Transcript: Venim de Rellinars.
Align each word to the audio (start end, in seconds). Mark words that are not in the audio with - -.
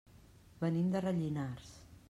Venim 0.63 0.89
de 0.95 1.03
Rellinars. 1.07 1.73